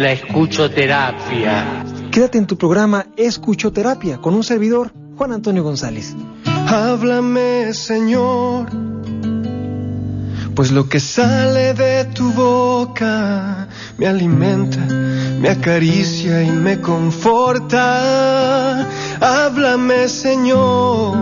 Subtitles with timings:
[0.00, 1.84] la escuchoterapia.
[2.10, 6.16] Quédate en tu programa Escuchoterapia con un servidor, Juan Antonio González.
[6.46, 8.70] Háblame, Señor,
[10.54, 14.78] pues lo que sale de tu boca me alimenta,
[15.38, 18.88] me acaricia y me conforta.
[19.20, 21.18] Háblame, Señor,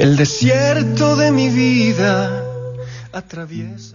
[0.00, 2.43] el desierto de mi vida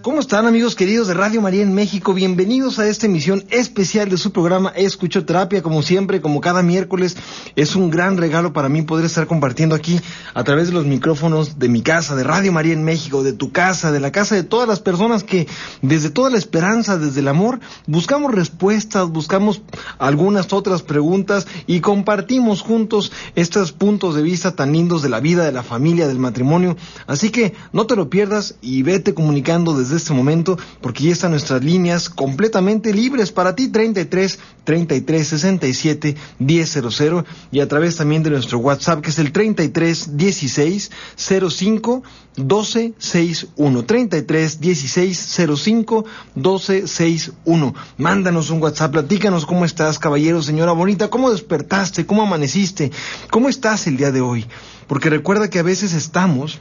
[0.01, 2.13] ¿Cómo están amigos queridos de Radio María en México?
[2.13, 5.61] Bienvenidos a esta emisión especial de su programa Escucho Terapia.
[5.61, 7.17] Como siempre, como cada miércoles,
[7.57, 9.99] es un gran regalo para mí poder estar compartiendo aquí
[10.33, 13.51] a través de los micrófonos de mi casa, de Radio María en México, de tu
[13.51, 15.49] casa, de la casa de todas las personas que
[15.81, 19.61] desde toda la esperanza, desde el amor, buscamos respuestas, buscamos
[19.97, 25.43] algunas otras preguntas y compartimos juntos estos puntos de vista tan lindos de la vida,
[25.43, 26.77] de la familia, del matrimonio.
[27.05, 31.31] Así que no te lo pierdas y vete comunicando desde este momento porque ya están
[31.31, 36.15] nuestras líneas completamente libres para ti 33 33 67
[36.45, 42.03] 100 y a través también de nuestro WhatsApp que es el 33 16 05
[42.35, 50.71] 12 61 33 16 05 12 61 mándanos un WhatsApp platícanos cómo estás caballero señora
[50.71, 52.91] bonita cómo despertaste cómo amaneciste
[53.29, 54.45] cómo estás el día de hoy.
[54.87, 56.59] Porque recuerda que a veces estamos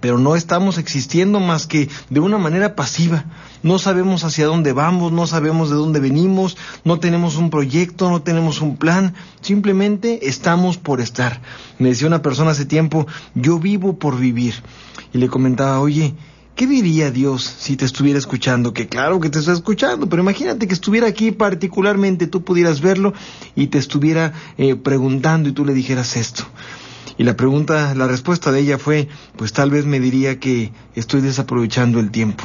[0.00, 3.24] pero no estamos existiendo más que de una manera pasiva.
[3.62, 8.22] No sabemos hacia dónde vamos, no sabemos de dónde venimos, no tenemos un proyecto, no
[8.22, 11.40] tenemos un plan, simplemente estamos por estar.
[11.78, 14.54] Me decía una persona hace tiempo, yo vivo por vivir.
[15.12, 16.14] Y le comentaba, oye,
[16.54, 18.72] ¿qué diría Dios si te estuviera escuchando?
[18.72, 23.14] Que claro que te está escuchando, pero imagínate que estuviera aquí particularmente, tú pudieras verlo
[23.54, 26.44] y te estuviera eh, preguntando y tú le dijeras esto.
[27.18, 31.22] Y la pregunta, la respuesta de ella fue, pues tal vez me diría que estoy
[31.22, 32.44] desaprovechando el tiempo.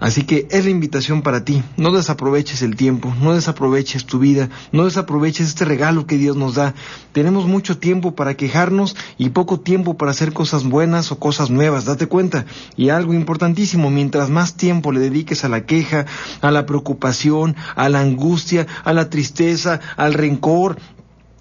[0.00, 4.48] Así que es la invitación para ti, no desaproveches el tiempo, no desaproveches tu vida,
[4.72, 6.74] no desaproveches este regalo que Dios nos da.
[7.12, 11.84] Tenemos mucho tiempo para quejarnos y poco tiempo para hacer cosas buenas o cosas nuevas,
[11.84, 12.46] date cuenta.
[12.76, 16.06] Y algo importantísimo, mientras más tiempo le dediques a la queja,
[16.40, 20.78] a la preocupación, a la angustia, a la tristeza, al rencor,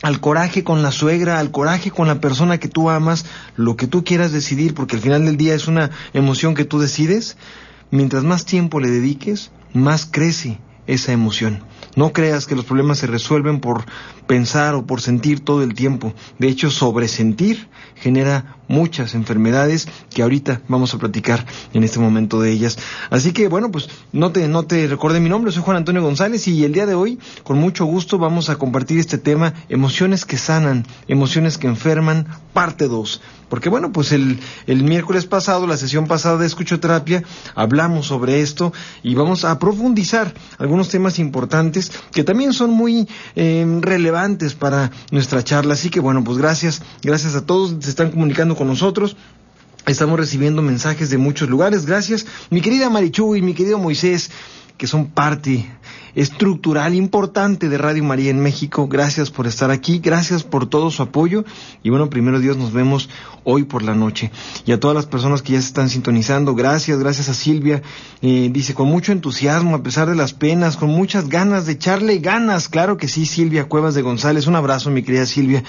[0.02, 3.88] al coraje con la suegra, al coraje con la persona que tú amas, lo que
[3.88, 7.38] tú quieras decidir, porque al final del día es una emoción que tú decides,
[7.92, 11.64] mientras más tiempo le dediques, más crece esa emoción.
[11.96, 13.86] No creas que los problemas se resuelven por
[14.30, 16.14] pensar o por sentir todo el tiempo.
[16.38, 22.52] De hecho, sobresentir genera muchas enfermedades que ahorita vamos a platicar en este momento de
[22.52, 22.78] ellas.
[23.10, 26.48] Así que bueno, pues no te, no te recordé mi nombre, soy Juan Antonio González
[26.48, 30.38] y el día de hoy, con mucho gusto, vamos a compartir este tema, emociones que
[30.38, 33.22] sanan, emociones que enferman, parte 2.
[33.50, 37.24] Porque bueno, pues el, el miércoles pasado, la sesión pasada de escuchoterapia,
[37.56, 43.66] hablamos sobre esto y vamos a profundizar algunos temas importantes que también son muy eh,
[43.82, 44.19] relevantes
[44.60, 45.74] para nuestra charla.
[45.74, 49.16] Así que bueno, pues gracias, gracias a todos, se están comunicando con nosotros.
[49.86, 51.86] Estamos recibiendo mensajes de muchos lugares.
[51.86, 54.30] Gracias, mi querida Marichu y mi querido Moisés,
[54.78, 55.72] que son parte
[56.16, 58.88] estructural importante de Radio María en México.
[58.88, 61.46] Gracias por estar aquí, gracias por todo su apoyo
[61.84, 63.10] y bueno, primero Dios nos vemos
[63.44, 64.32] hoy por la noche.
[64.66, 67.82] Y a todas las personas que ya se están sintonizando, gracias, gracias a Silvia.
[68.22, 72.20] Eh, dice, con mucho entusiasmo, a pesar de las penas, con muchas ganas de echarle
[72.20, 72.70] ganas.
[72.70, 74.48] Claro que sí, Silvia Cuevas de González.
[74.48, 75.64] Un abrazo, mi querida Silvia.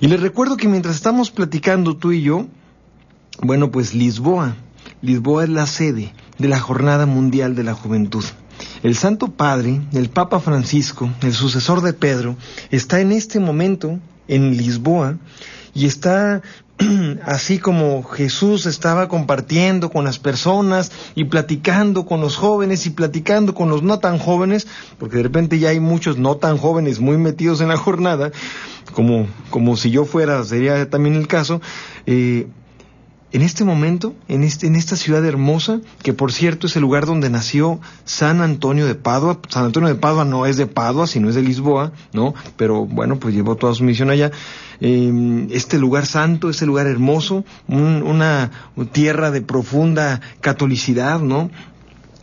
[0.00, 2.46] Y les recuerdo que mientras estamos platicando tú y yo,
[3.42, 4.56] bueno, pues Lisboa,
[5.02, 8.24] Lisboa es la sede de la Jornada Mundial de la Juventud.
[8.82, 12.36] El Santo Padre, el Papa Francisco, el sucesor de Pedro,
[12.70, 13.98] está en este momento
[14.28, 15.16] en Lisboa
[15.74, 16.42] y está
[17.24, 23.54] así como Jesús estaba compartiendo con las personas y platicando con los jóvenes y platicando
[23.54, 24.66] con los no tan jóvenes,
[24.98, 28.32] porque de repente ya hay muchos no tan jóvenes muy metidos en la jornada,
[28.92, 31.60] como, como si yo fuera, sería también el caso,
[32.06, 32.48] eh,
[33.34, 37.04] en este momento, en, este, en esta ciudad hermosa, que por cierto es el lugar
[37.04, 41.28] donde nació San Antonio de Padua, San Antonio de Padua no es de Padua, sino
[41.28, 42.32] es de Lisboa, ¿no?
[42.56, 44.30] Pero bueno, pues llevó toda su misión allá.
[44.80, 48.52] Eh, este lugar santo, este lugar hermoso, una
[48.92, 51.50] tierra de profunda catolicidad, ¿no?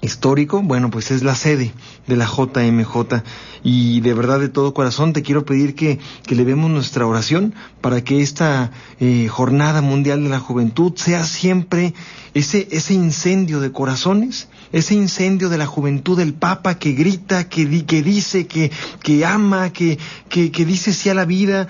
[0.01, 1.71] Histórico, bueno, pues es la sede
[2.07, 3.23] de la JMJ
[3.63, 7.53] y de verdad de todo corazón te quiero pedir que, que le demos nuestra oración
[7.79, 11.93] para que esta eh, jornada mundial de la juventud sea siempre
[12.33, 17.85] ese, ese incendio de corazones, ese incendio de la juventud del Papa que grita, que,
[17.85, 18.71] que dice, que,
[19.03, 19.99] que ama, que,
[20.29, 21.67] que, que dice sí a la vida,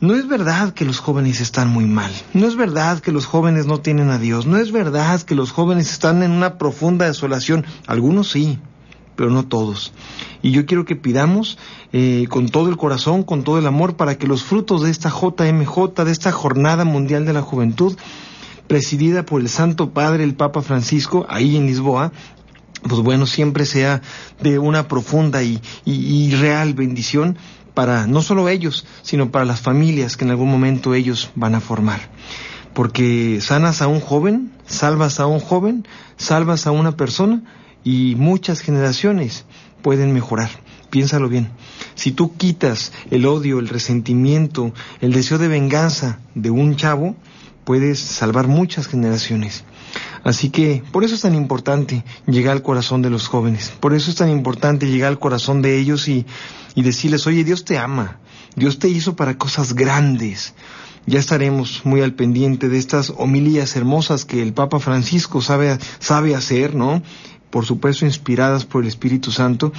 [0.00, 2.10] no es verdad que los jóvenes están muy mal.
[2.32, 4.46] No es verdad que los jóvenes no tienen a Dios.
[4.46, 7.66] No es verdad que los jóvenes están en una profunda desolación.
[7.86, 8.58] Algunos sí,
[9.14, 9.92] pero no todos.
[10.40, 11.58] Y yo quiero que pidamos
[11.92, 15.10] eh, con todo el corazón, con todo el amor, para que los frutos de esta
[15.10, 17.94] JMJ, de esta Jornada Mundial de la Juventud,
[18.68, 22.12] presidida por el Santo Padre, el Papa Francisco, ahí en Lisboa,
[22.88, 24.00] pues bueno, siempre sea
[24.40, 27.36] de una profunda y, y real bendición
[27.74, 31.60] para no solo ellos, sino para las familias que en algún momento ellos van a
[31.60, 32.00] formar.
[32.74, 35.86] Porque sanas a un joven, salvas a un joven,
[36.16, 37.42] salvas a una persona
[37.84, 39.44] y muchas generaciones
[39.82, 40.50] pueden mejorar.
[40.90, 41.50] Piénsalo bien.
[41.94, 47.16] Si tú quitas el odio, el resentimiento, el deseo de venganza de un chavo,
[47.64, 49.64] puedes salvar muchas generaciones.
[50.22, 54.10] Así que por eso es tan importante llegar al corazón de los jóvenes, por eso
[54.10, 56.26] es tan importante llegar al corazón de ellos y,
[56.74, 58.18] y decirles, oye, Dios te ama,
[58.54, 60.54] Dios te hizo para cosas grandes.
[61.06, 66.34] Ya estaremos muy al pendiente de estas homilías hermosas que el Papa Francisco sabe, sabe
[66.34, 67.02] hacer, ¿no?
[67.48, 69.72] Por supuesto, inspiradas por el Espíritu Santo.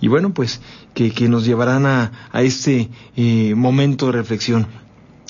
[0.00, 0.60] Y bueno, pues
[0.92, 4.66] que, nos llevarán a, a este eh, momento de reflexión.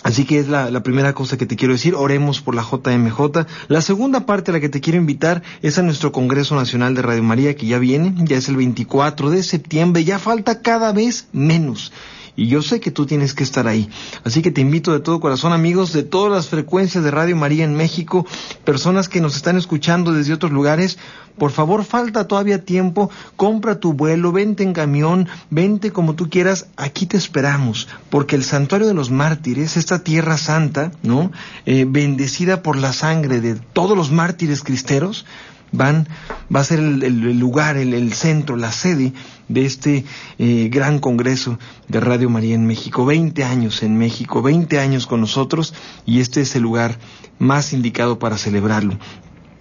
[0.06, 3.44] Así que es la, primera cosa que te quiero decir, oremos por la JMJ.
[3.66, 7.02] La segunda parte a la que te quiero invitar es a nuestro Congreso Nacional de
[7.02, 11.26] Radio María, que ya viene, ya es el 24 de septiembre, ya falta cada vez
[11.32, 11.92] menos
[12.36, 13.88] y yo sé que tú tienes que estar ahí.
[14.24, 17.64] Así que te invito de todo corazón, amigos, de todas las frecuencias de Radio María
[17.64, 18.26] en México,
[18.64, 20.98] personas que nos están escuchando desde otros lugares,
[21.38, 26.68] por favor, falta todavía tiempo, compra tu vuelo, vente en camión, vente como tú quieras,
[26.76, 31.30] aquí te esperamos, porque el santuario de los mártires, esta tierra santa, ¿no?
[31.66, 35.26] Eh, bendecida por la sangre de todos los mártires cristeros,
[35.72, 36.08] van,
[36.54, 39.12] va a ser el, lugar, el, centro, la sede
[39.48, 40.04] de este
[40.38, 41.58] eh, gran congreso
[41.88, 43.04] de Radio María en México.
[43.04, 45.74] Veinte años en México, veinte años con nosotros
[46.04, 46.98] y este es el lugar
[47.38, 48.98] más indicado para celebrarlo.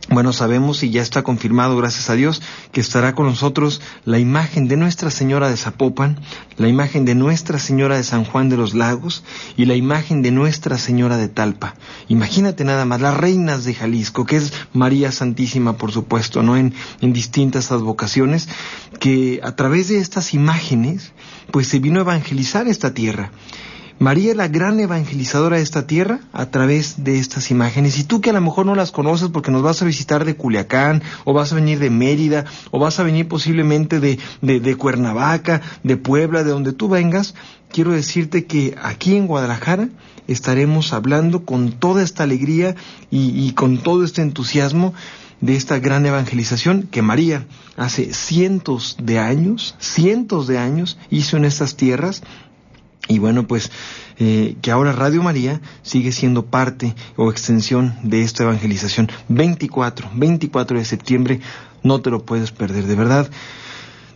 [0.08, 2.40] Bueno, sabemos y ya está confirmado, gracias a Dios,
[2.72, 6.20] que estará con nosotros la imagen de Nuestra Señora de Zapopan,
[6.58, 9.24] la imagen de Nuestra Señora de San Juan de los Lagos
[9.58, 11.74] y la imagen de Nuestra Señora de Talpa.
[12.08, 16.56] Imagínate nada más, las reinas de Jalisco, que es María Santísima, por supuesto, ¿no?
[16.56, 18.48] En, en distintas advocaciones,
[19.00, 21.14] que a través de estas imágenes,
[21.50, 23.32] pues se vino a evangelizar esta tierra.
[23.98, 27.98] María es la gran evangelizadora de esta tierra a través de estas imágenes.
[27.98, 30.36] Y tú que a lo mejor no las conoces porque nos vas a visitar de
[30.36, 35.62] Culiacán, o vas a venir de Mérida, o vas a venir posiblemente de, de, Cuernavaca,
[35.84, 37.36] de Puebla, de donde tú vengas,
[37.72, 39.88] quiero decirte que aquí en Guadalajara
[40.28, 42.76] estaremos hablando con toda esta alegría
[43.10, 44.94] y, y con todo este entusiasmo
[45.42, 47.46] de esta gran evangelización que María
[47.78, 52.24] hace cientos de años, cientos de años hizo en estas tierras
[53.08, 53.72] y bueno, pues
[54.18, 59.12] eh, que ahora Radio María sigue siendo parte o extensión de esta evangelización.
[59.30, 61.40] 24, 24 de septiembre,
[61.84, 63.30] no te lo puedes perder, de verdad.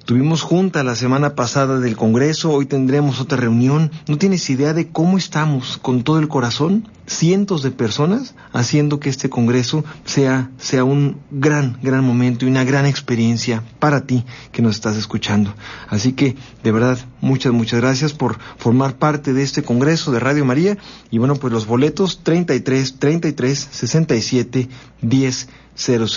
[0.10, 3.92] Tuvimos junta la semana pasada del Congreso, hoy tendremos otra reunión.
[4.08, 6.90] ¿No tienes idea de cómo estamos con todo el corazón?
[7.06, 12.64] Cientos de personas haciendo que este Congreso sea, sea un gran, gran momento y una
[12.64, 15.54] gran experiencia para ti que nos estás escuchando.
[15.90, 20.44] Así que, de verdad, muchas, muchas gracias por formar parte de este Congreso de Radio
[20.44, 20.76] María.
[21.12, 24.70] Y bueno, pues los boletos 33, 33, 67,
[25.04, 26.08] 10, 00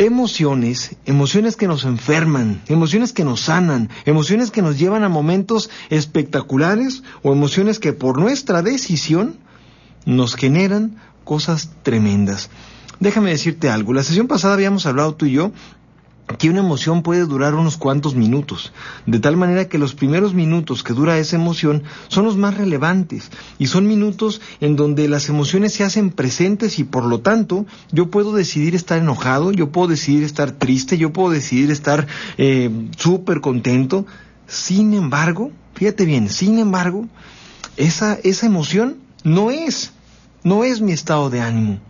[0.00, 5.68] emociones, emociones que nos enferman, emociones que nos sanan, emociones que nos llevan a momentos
[5.90, 9.36] espectaculares o emociones que por nuestra decisión
[10.06, 12.48] nos generan cosas tremendas.
[12.98, 15.52] Déjame decirte algo, la sesión pasada habíamos hablado tú y yo
[16.38, 18.72] que una emoción puede durar unos cuantos minutos,
[19.06, 23.30] de tal manera que los primeros minutos que dura esa emoción son los más relevantes
[23.58, 28.10] y son minutos en donde las emociones se hacen presentes y por lo tanto yo
[28.10, 32.06] puedo decidir estar enojado, yo puedo decidir estar triste, yo puedo decidir estar
[32.38, 34.06] eh, súper contento.
[34.46, 37.06] Sin embargo, fíjate bien, sin embargo,
[37.76, 39.92] esa, esa emoción no es,
[40.42, 41.80] no es mi estado de ánimo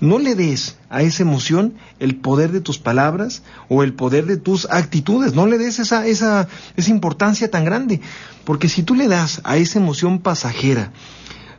[0.00, 4.36] no le des a esa emoción el poder de tus palabras o el poder de
[4.36, 5.34] tus actitudes.
[5.34, 8.00] No le des esa, esa, esa importancia tan grande.
[8.44, 10.92] Porque si tú le das a esa emoción pasajera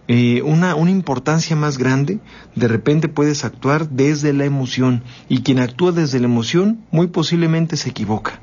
[0.07, 2.19] eh, una, una importancia más grande,
[2.55, 7.75] de repente puedes actuar desde la emoción y quien actúa desde la emoción muy posiblemente
[7.75, 8.39] se equivoca.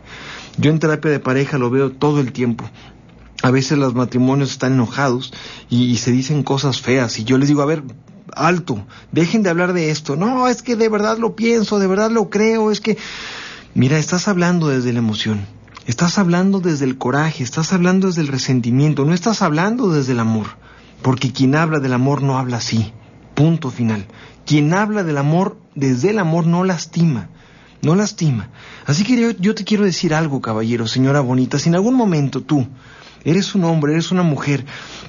[0.58, 2.68] Yo en terapia de pareja lo veo todo el tiempo.
[3.42, 5.32] A veces los matrimonios están enojados
[5.70, 7.82] y, y se dicen cosas feas y yo les digo, a ver,
[8.36, 10.16] alto, dejen de hablar de esto.
[10.16, 12.96] No, es que de verdad lo pienso, de verdad lo creo, es que...
[13.74, 15.46] Mira, estás hablando desde la emoción,
[15.86, 20.20] estás hablando desde el coraje, estás hablando desde el resentimiento, no estás hablando desde el
[20.20, 20.46] amor.
[21.04, 22.94] Porque quien habla del amor no habla así.
[23.34, 24.06] Punto final.
[24.46, 27.28] Quien habla del amor desde el amor no lastima.
[27.82, 28.48] No lastima.
[28.86, 31.58] Así que yo, te quiero decir algo, caballero, señora bonita.
[31.58, 32.66] Si en algún momento tú
[33.24, 34.64] eres un hombre, eres una mujer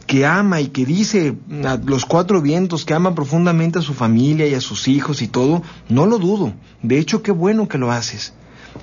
[0.08, 4.48] que ama y que dice a los cuatro vientos que ama profundamente a su familia
[4.48, 6.54] y a sus hijos y todo, no lo dudo.
[6.82, 8.34] De hecho, qué bueno que lo haces.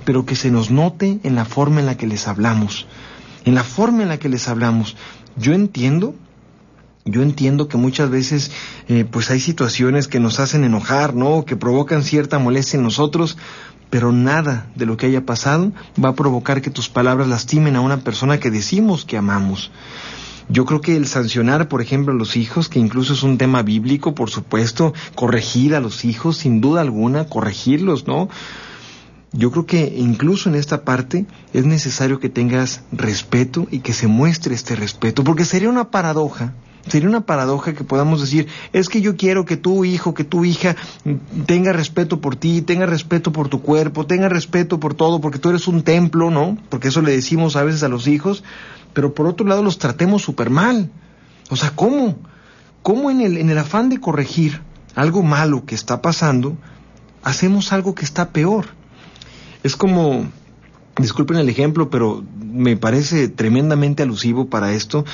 [0.05, 2.87] Pero que se nos note en la forma en la que les hablamos.
[3.45, 4.97] En la forma en la que les hablamos.
[5.37, 6.15] Yo entiendo
[7.05, 8.53] yo entiendo que muchas veces
[8.87, 11.45] eh, pues hay situaciones que nos hacen enojar, ¿no?
[11.45, 13.37] Que provocan cierta molestia en nosotros,
[13.93, 15.71] pero nada de lo que haya pasado
[16.03, 19.71] va a provocar que tus palabras lastimen a una persona que decimos que amamos.
[20.49, 23.61] Yo creo que el sancionar, por ejemplo, a los hijos, que incluso es un tema
[23.61, 28.31] bíblico, por supuesto, corregir a los hijos, sin duda alguna, corregirlos, ¿no?
[29.33, 34.07] Yo creo que incluso en esta parte es necesario que tengas respeto y que se
[34.07, 36.55] muestre este respeto, porque sería una paradoja
[36.89, 40.45] Sería una paradoja que podamos decir, es que yo quiero que tu hijo, que tu
[40.45, 40.75] hija
[41.47, 45.51] tenga respeto por ti, tenga respeto por tu cuerpo, tenga respeto por todo, porque tú
[45.51, 46.59] eres un templo, ¿no?
[46.71, 48.43] Porque eso le decimos a veces a los hijos,
[48.95, 50.91] pero por otro lado los tratemos súper mal.
[51.51, 52.17] O sea, ¿cómo?
[52.83, 54.61] ¿Cómo en el, en el afán de corregir
[54.97, 56.57] algo malo que está pasando,
[57.23, 58.67] hacemos algo que está peor?
[59.63, 60.27] Es como,
[60.99, 65.05] disculpen el ejemplo, pero me parece tremendamente alusivo para esto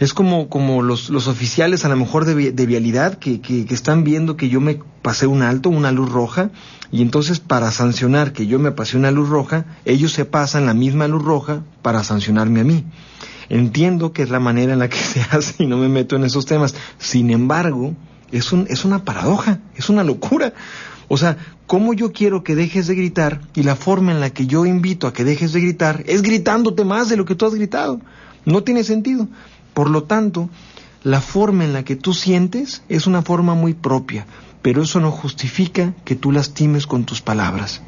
[0.00, 4.02] es como, como los, los oficiales a lo mejor de, de vialidad que, que, están
[4.02, 6.50] viendo que yo me pasé un alto, una luz roja,
[6.90, 10.72] y entonces para sancionar que yo me pasé una luz roja, ellos se pasan la
[10.72, 12.86] misma luz roja para sancionarme a mí.
[13.50, 16.24] Entiendo que es la manera en la que se hace y no me meto en
[16.24, 16.74] esos temas.
[16.98, 17.94] Sin embargo,
[18.32, 20.54] es, un, es una paradoja, es una locura.
[21.08, 24.46] O sea, ¿cómo yo quiero que dejes de gritar y la forma en la que
[24.46, 27.54] yo invito a que dejes de gritar es gritándote más de lo que tú has
[27.54, 28.00] gritado?
[28.46, 29.28] No tiene sentido.
[29.74, 30.48] Por lo tanto,
[31.02, 34.26] la forma en la que tú sientes es una forma muy propia,
[34.62, 37.82] pero eso no justifica que tú lastimes con tus palabras.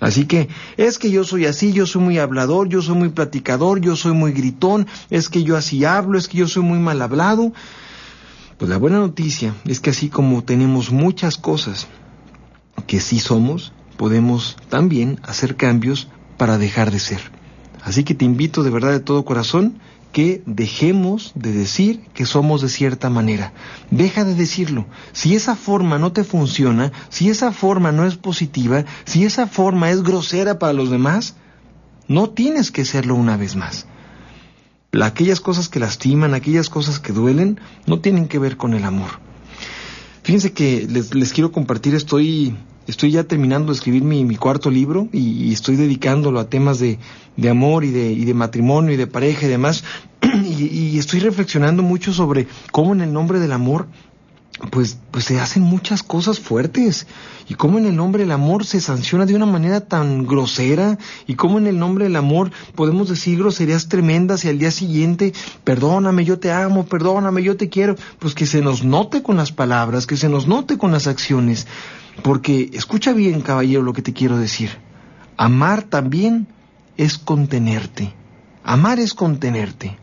[0.00, 3.80] Así que es que yo soy así, yo soy muy hablador, yo soy muy platicador,
[3.80, 7.00] yo soy muy gritón, es que yo así hablo, es que yo soy muy mal
[7.00, 7.52] hablado.
[8.58, 11.86] Pues la buena noticia es que así como tenemos muchas cosas
[12.88, 17.20] que sí somos, podemos también hacer cambios para dejar de ser.
[17.84, 19.78] Así que te invito de verdad de todo corazón
[20.12, 23.52] que dejemos de decir que somos de cierta manera.
[23.90, 24.86] Deja de decirlo.
[25.12, 29.90] Si esa forma no te funciona, si esa forma no es positiva, si esa forma
[29.90, 31.36] es grosera para los demás,
[32.08, 33.86] no tienes que serlo una vez más.
[35.00, 39.10] Aquellas cosas que lastiman, aquellas cosas que duelen, no tienen que ver con el amor.
[40.22, 42.54] Fíjense que les, quiero compartir, estoy
[42.86, 46.98] estoy ya terminando de escribir mi, cuarto libro y, estoy dedicándolo a temas de,
[47.48, 49.84] amor y de, matrimonio y de pareja y demás.
[50.22, 53.86] y, y, estoy reflexionando mucho sobre cómo en el nombre del amor,
[54.70, 57.06] pues, pues se hacen muchas cosas fuertes.
[57.48, 60.98] Y cómo en el nombre del amor se sanciona de una manera tan grosera.
[61.26, 65.32] Y cómo en el nombre del amor podemos decir groserías tremendas y al día siguiente,
[65.64, 67.96] perdóname, yo te amo, perdóname, yo te quiero.
[68.18, 71.66] Pues que se nos note con las palabras, que se nos note con las acciones.
[72.22, 74.70] Porque escucha bien, caballero, lo que te quiero decir.
[75.36, 76.46] Amar también
[76.96, 78.12] es contenerte.
[78.64, 79.96] Amar es contenerte.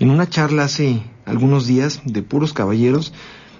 [0.00, 3.12] En una charla hace algunos días de puros caballeros,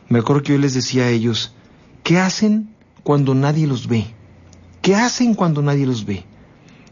[0.08, 1.54] me acuerdo que yo les decía a ellos,
[2.02, 2.70] ¿qué hacen
[3.02, 4.06] cuando nadie los ve?
[4.82, 6.24] ¿Qué hacen cuando nadie los ve?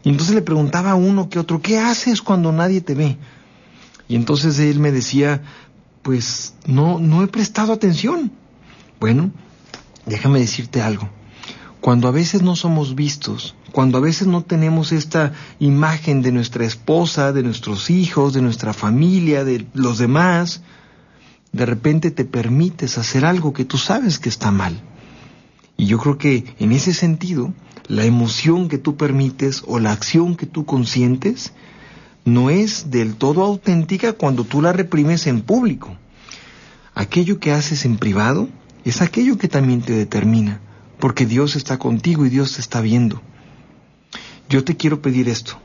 [0.03, 3.17] Y entonces le preguntaba a uno que otro, ¿qué haces cuando nadie te ve?
[4.07, 5.41] Y entonces él me decía,
[6.01, 8.31] pues no, no he prestado atención.
[8.99, 9.31] Bueno,
[10.07, 11.09] déjame decirte algo.
[11.81, 16.65] Cuando a veces no somos vistos, cuando a veces no tenemos esta imagen de nuestra
[16.65, 20.61] esposa, de nuestros hijos, de nuestra familia, de los demás,
[21.51, 24.81] de repente te permites hacer algo que tú sabes que está mal.
[25.77, 27.53] Y yo creo que en ese sentido,
[27.87, 31.53] la emoción que tú permites o la acción que tú consientes
[32.25, 35.95] no es del todo auténtica cuando tú la reprimes en público.
[36.95, 38.49] Aquello que haces en privado
[38.89, 40.61] es aquello que también te determina,
[40.99, 43.21] porque Dios está contigo y Dios te está viendo.
[44.49, 45.59] Yo te quiero pedir esto.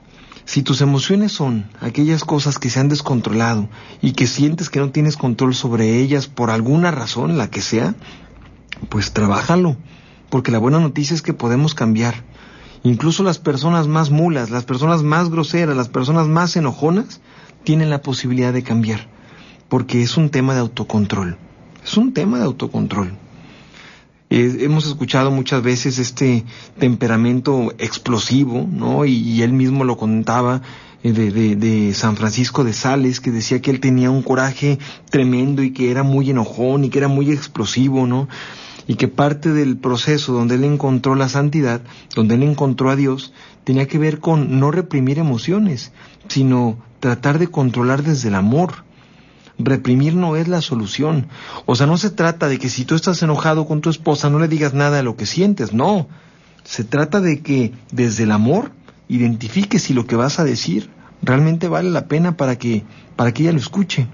[0.44, 3.68] Si tus emociones son aquellas cosas que se han descontrolado
[4.00, 7.94] y que sientes que no tienes control sobre ellas por alguna razón, la que sea,
[8.88, 9.76] pues trabájalo,
[10.28, 12.24] porque la buena noticia es que podemos cambiar.
[12.82, 17.20] Incluso las personas más mulas, las personas más groseras, las personas más enojonas,
[17.62, 19.08] tienen la posibilidad de cambiar,
[19.68, 21.38] porque es un tema de autocontrol.
[21.84, 23.12] Es un tema de autocontrol.
[24.30, 26.44] Eh, hemos escuchado muchas veces este
[26.78, 29.04] temperamento explosivo, ¿no?
[29.04, 30.62] Y, él mismo lo contaba
[31.02, 34.78] eh, de, de, San Francisco de Sales, que decía que él tenía un coraje
[35.10, 38.28] tremendo y que era muy enojón y que era muy explosivo, ¿no?
[38.86, 41.82] Y que parte del proceso donde él encontró la santidad,
[42.14, 43.34] donde él encontró a Dios,
[43.64, 45.92] tenía que ver con no reprimir emociones,
[46.28, 48.84] sino tratar de controlar desde el amor
[49.64, 51.28] reprimir no es la solución.
[51.66, 54.38] O sea, no se trata de que si tú estás enojado con tu esposa no
[54.38, 56.08] le digas nada de lo que sientes, no.
[56.64, 58.72] Se trata de que desde el amor
[59.08, 60.90] identifiques si lo que vas a decir
[61.22, 62.84] realmente vale la pena para que,
[63.16, 64.08] para que ella lo escuche.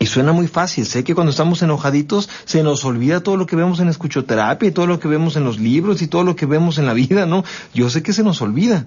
[0.00, 3.56] Y suena muy fácil, sé que cuando estamos enojaditos se nos olvida todo lo que
[3.56, 6.46] vemos en escuchoterapia y todo lo que vemos en los libros y todo lo que
[6.46, 7.44] vemos en la vida, ¿no?
[7.74, 8.86] Yo sé que se nos olvida,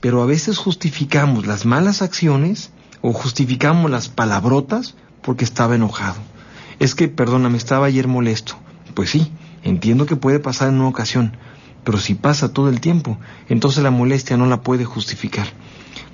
[0.00, 6.16] pero a veces justificamos las malas acciones o justificamos las palabrotas porque estaba enojado.
[6.78, 8.56] Es que, perdóname, estaba ayer molesto.
[8.94, 11.36] Pues sí, entiendo que puede pasar en una ocasión,
[11.84, 15.46] pero si pasa todo el tiempo, entonces la molestia no la puede justificar,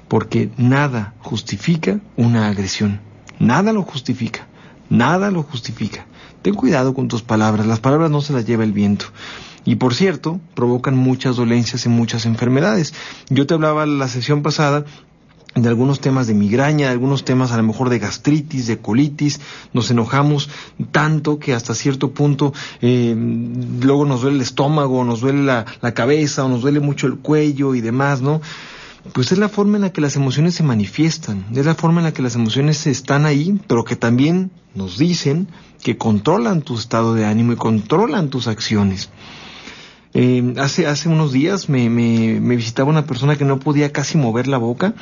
[0.08, 3.00] porque nada justifica una agresión.
[3.38, 4.46] Nada lo justifica,
[4.88, 6.06] nada lo justifica.
[6.42, 9.06] Ten cuidado con tus palabras, las palabras no se las lleva el viento.
[9.64, 12.92] Y por cierto, provocan muchas dolencias y muchas enfermedades.
[13.30, 14.84] Yo te hablaba la sesión pasada
[15.54, 19.40] de algunos temas de migraña, de algunos temas a lo mejor de gastritis, de colitis,
[19.72, 20.50] nos enojamos
[20.90, 23.14] tanto que hasta cierto punto eh,
[23.80, 27.74] luego nos duele el estómago, nos duele la, cabeza o nos duele mucho el cuello
[27.74, 28.40] y demás, ¿no?
[29.12, 32.04] Pues es la forma en la que las emociones se manifiestan, es la forma en
[32.04, 35.46] la que las emociones están ahí, pero que también nos dicen
[35.82, 39.10] que controlan tu estado de ánimo y controlan tus acciones.
[40.14, 44.46] Eh, hace, hace unos días me, me visitaba una persona que no podía casi mover
[44.46, 44.94] la boca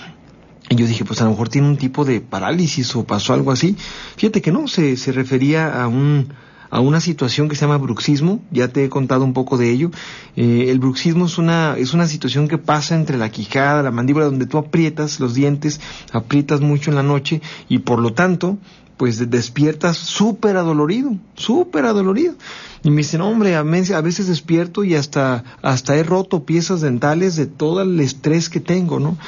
[0.68, 3.50] y yo dije, pues a lo mejor tiene un tipo de parálisis o pasó algo
[3.50, 3.76] así.
[4.16, 6.28] Fíjate que no, se, se refería a un,
[6.72, 9.90] a una situación que se llama bruxismo, ya te he contado un poco de ello.
[10.36, 14.24] Eh, el bruxismo es una, es una situación que pasa entre la quijada, la mandíbula,
[14.24, 15.80] donde tú aprietas los dientes,
[16.12, 18.56] aprietas mucho en la noche y por lo tanto,
[18.96, 22.36] pues despiertas súper adolorido, súper adolorido.
[22.82, 27.46] Y me dicen, hombre, a veces despierto y hasta, hasta he roto piezas dentales de
[27.46, 29.18] todo el estrés que tengo, ¿no?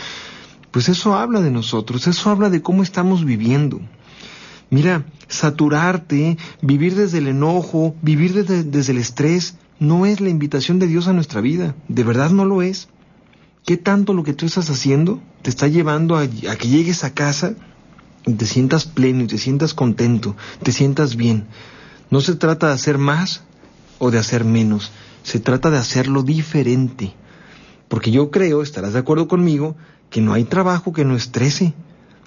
[0.75, 3.81] Pues eso habla de nosotros, eso habla de cómo estamos viviendo.
[4.71, 10.89] Mira, saturarte, vivir desde el enojo, vivir desde, el estrés, no es la invitación de
[10.89, 12.89] Dios a nuestra vida, de verdad no lo es.
[13.65, 17.55] ¿Qué tanto lo que tú estás haciendo te está llevando a, que llegues a casa
[18.27, 20.35] y te sientas pleno y te sientas contento,
[20.65, 21.45] te sientas bien?
[22.11, 23.45] No se trata de hacer más
[24.01, 24.91] o de hacer menos,
[25.23, 27.15] se trata de hacerlo diferente.
[27.87, 29.77] Porque yo creo, estarás de acuerdo conmigo,
[30.15, 31.75] que no hay trabajo que no estrese.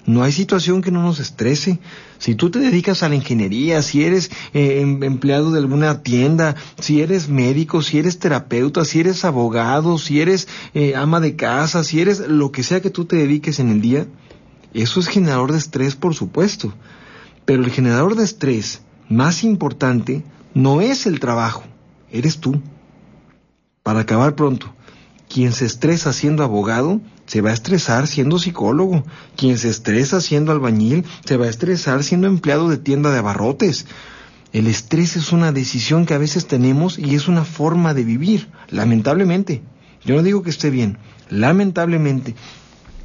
[0.04, 1.78] No hay situación que no nos estrese.
[2.18, 6.54] Si tú te dedicas a la ingeniería, si eres eh, em, empleado de alguna tienda,
[6.78, 11.82] si eres médico, si eres terapeuta, si eres abogado, si eres eh, ama de casa,
[11.82, 14.06] si eres lo que sea que tú te dediques en el día,
[14.74, 16.74] eso es generador de estrés, por supuesto.
[17.46, 21.62] Pero el generador de estrés más importante no es el trabajo,
[22.12, 22.60] eres tú.
[23.82, 24.74] Para acabar pronto,
[25.26, 29.04] quien se estresa siendo abogado se va a estresar siendo psicólogo.
[29.36, 33.86] Quien se estresa siendo albañil se va a estresar siendo empleado de tienda de abarrotes.
[34.52, 38.48] El estrés es una decisión que a veces tenemos y es una forma de vivir,
[38.70, 39.62] lamentablemente.
[40.04, 40.96] Yo no digo que esté bien,
[41.28, 42.34] lamentablemente.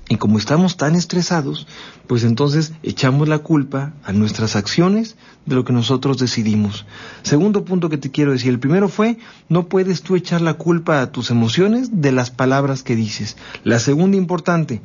[0.09, 1.65] Y como estamos tan estresados,
[2.07, 6.85] pues entonces echamos la culpa a nuestras acciones de lo que nosotros decidimos.
[7.21, 11.01] Segundo punto que te quiero decir, el primero fue, no puedes tú echar la culpa
[11.01, 13.37] a tus emociones de las palabras que dices.
[13.63, 14.81] La segunda importante,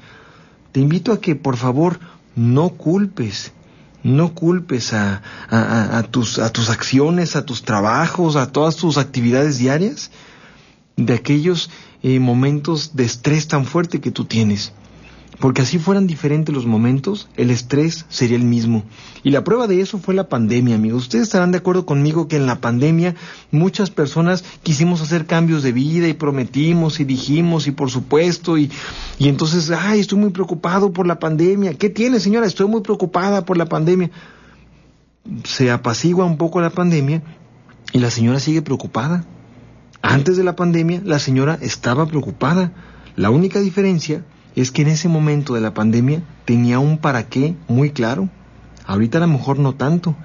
[0.70, 1.98] te invito a que por favor
[2.36, 3.52] no culpes,
[4.04, 5.22] no culpes a,
[6.10, 6.38] tus
[6.70, 10.12] acciones, a tus trabajos, a todas tus actividades diarias
[10.96, 11.70] de aquellos
[12.02, 14.72] eh, momentos de estrés tan fuerte que tú tienes.
[15.40, 18.82] Porque así fueran diferentes los momentos, el estrés sería el mismo.
[19.22, 21.02] Y la prueba de eso fue la pandemia, amigos.
[21.02, 23.14] Ustedes estarán de acuerdo conmigo que en la pandemia
[23.52, 28.68] muchas personas quisimos hacer cambios de vida y prometimos y dijimos y por supuesto y,
[29.18, 31.74] y entonces, ay, estoy muy preocupado por la pandemia.
[31.74, 32.46] ¿Qué tiene, señora?
[32.46, 34.10] Estoy muy preocupada por la pandemia.
[35.44, 37.22] Se apacigua un poco la pandemia
[37.92, 39.24] y la señora sigue preocupada.
[40.02, 42.72] Antes de la pandemia, la señora estaba preocupada.
[43.14, 44.24] La única diferencia
[44.60, 48.28] es que en ese momento de la pandemia tenía un para qué muy claro.
[48.86, 50.16] Ahorita a lo mejor no tanto.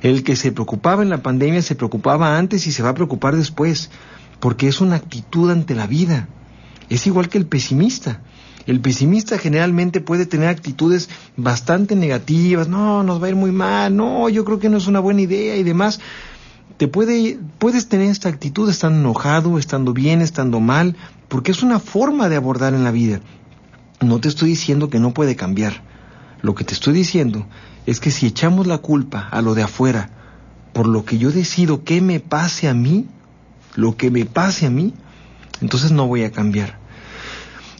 [0.00, 3.36] El que se preocupaba en la pandemia se preocupaba antes y se va a preocupar
[3.36, 3.90] después,
[4.40, 6.28] porque es una actitud ante la vida.
[6.88, 8.22] Es igual que el pesimista.
[8.66, 13.94] El pesimista generalmente puede tener actitudes bastante negativas, no, nos va a ir muy mal,
[13.94, 16.00] no, yo creo que no es una buena idea y demás.
[16.78, 20.96] Te puede, puedes tener esta actitud estando enojado, estando bien, estando mal,
[21.28, 23.20] porque es una forma de abordar en la vida.
[24.00, 25.82] No te estoy diciendo que no puede cambiar.
[26.42, 27.46] Lo que te estoy diciendo
[27.86, 30.10] es que si echamos la culpa a lo de afuera
[30.72, 33.06] por lo que yo decido que me pase a mí,
[33.76, 34.92] lo que me pase a mí,
[35.60, 36.78] entonces no voy a cambiar.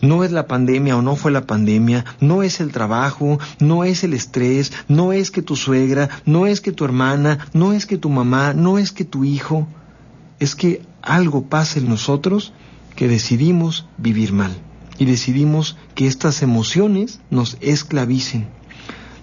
[0.01, 4.05] No es la pandemia o no fue la pandemia, no es el trabajo, no es
[4.05, 7.99] el estrés, no es que tu suegra, no es que tu hermana, no es que
[7.99, 9.67] tu mamá, no es que tu hijo.
[10.39, 12.53] Es que algo pasa en nosotros
[12.95, 14.55] que decidimos vivir mal
[14.99, 18.49] y decidimos que estas emociones nos esclavicen.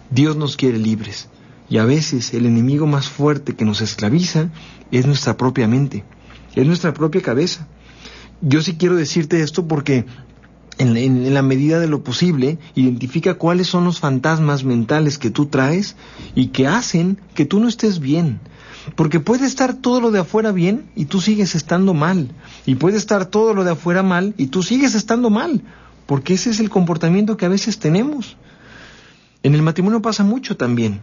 [0.09, 1.29] Dios nos quiere libres
[1.69, 4.49] y a veces el enemigo más fuerte que nos esclaviza
[4.91, 6.03] es nuestra propia mente,
[6.53, 7.67] es nuestra propia cabeza.
[8.41, 10.05] Yo sí quiero decirte esto porque
[10.81, 15.95] en, la medida de lo posible, identifica cuáles son los fantasmas mentales que tú traes
[16.33, 18.39] y que hacen que tú no estés bien.
[18.95, 22.31] Porque puede estar todo lo de afuera bien y tú sigues estando mal.
[22.65, 25.61] Y puede estar todo lo de afuera mal y tú sigues estando mal.
[26.07, 28.37] Porque ese es el comportamiento que a veces tenemos.
[29.43, 31.01] En el matrimonio pasa mucho también.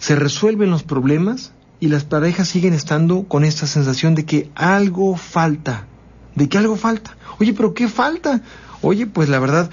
[0.00, 5.16] Se resuelven los problemas y las parejas siguen estando con esta sensación de que algo
[5.16, 5.86] falta.
[6.34, 7.16] De que algo falta.
[7.38, 8.42] Oye, pero ¿qué falta?
[8.82, 9.70] Oye, pues la verdad,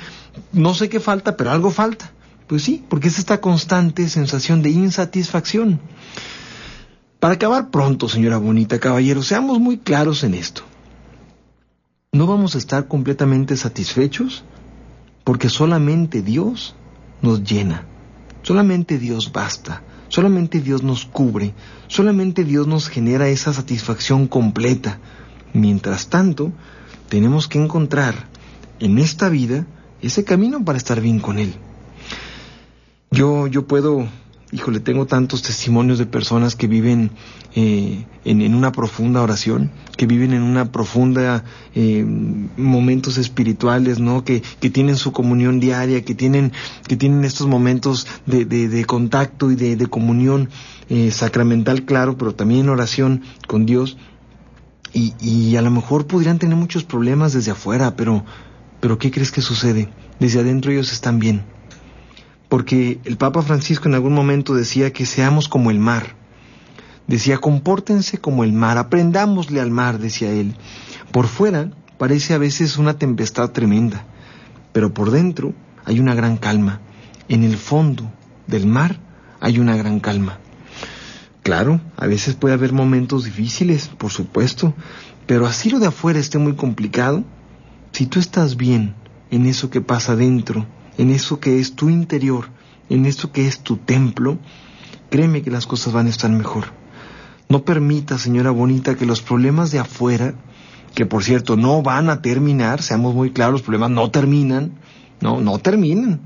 [0.53, 2.11] no sé qué falta, pero algo falta.
[2.47, 5.79] Pues sí, porque es esta constante sensación de insatisfacción.
[7.19, 10.61] Para acabar pronto, señora bonita, caballero, seamos muy claros en esto.
[12.11, 14.43] No vamos a estar completamente satisfechos
[15.23, 16.75] porque solamente Dios
[17.21, 17.85] nos llena,
[18.41, 21.53] solamente Dios basta, solamente Dios nos cubre,
[21.87, 24.99] solamente Dios nos genera esa satisfacción completa.
[25.53, 26.51] Mientras tanto,
[27.09, 28.27] tenemos que encontrar
[28.79, 29.65] en esta vida
[30.01, 31.53] ese camino para estar bien con Él.
[33.11, 34.07] Yo, yo puedo,
[34.51, 37.11] híjole, tengo tantos testimonios de personas que viven
[37.55, 44.23] eh, en, una profunda oración, que viven en una profunda eh, momentos espirituales, ¿no?
[44.23, 46.53] Que, que, tienen su comunión diaria, que tienen,
[46.87, 50.49] que tienen estos momentos de, de, contacto y de, de comunión
[50.89, 53.97] eh, sacramental, claro, pero también oración con Dios.
[54.93, 58.23] Y, y a lo mejor podrían tener muchos problemas desde afuera, pero
[58.79, 59.89] pero ¿qué crees que sucede?
[60.19, 61.43] Desde adentro ellos están bien.
[62.47, 66.15] Porque el Papa Francisco en algún momento decía que seamos como el mar.
[67.07, 70.55] Decía, compórtense como el mar, aprendámosle al mar, decía él.
[71.11, 74.05] Por fuera parece a veces una tempestad tremenda,
[74.73, 75.53] pero por dentro
[75.85, 76.81] hay una gran calma.
[77.27, 78.11] En el fondo
[78.47, 78.99] del mar
[79.39, 80.39] hay una gran calma.
[81.43, 84.73] Claro, a veces puede haber momentos difíciles, por supuesto,
[85.25, 87.23] pero así lo de afuera esté muy complicado,
[87.91, 88.95] si tú estás bien
[89.31, 90.65] en eso que pasa dentro,
[90.97, 92.49] en eso que es tu interior,
[92.89, 94.37] en eso que es tu templo,
[95.09, 96.65] créeme que las cosas van a estar mejor.
[97.47, 100.35] No permita, señora bonita, que los problemas de afuera,
[100.93, 104.73] que por cierto no van a terminar, seamos muy claros, los problemas no terminan,
[105.21, 106.21] no, no terminan,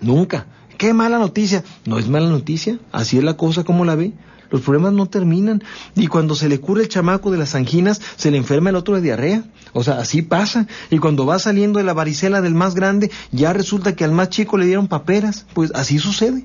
[0.00, 0.46] nunca.
[0.78, 1.62] Qué mala noticia.
[1.86, 4.12] No es mala noticia, así es la cosa como la ve.
[4.52, 5.64] Los problemas no terminan.
[5.96, 8.94] Y cuando se le cura el chamaco de las anginas, se le enferma el otro
[8.94, 9.44] de diarrea.
[9.72, 10.68] O sea, así pasa.
[10.90, 14.28] Y cuando va saliendo de la varicela del más grande, ya resulta que al más
[14.28, 15.46] chico le dieron paperas.
[15.54, 16.44] Pues así sucede.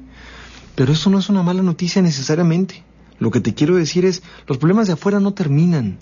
[0.75, 2.85] Pero eso no es una mala noticia necesariamente.
[3.19, 5.99] Lo que te quiero decir es, los problemas de afuera no terminan.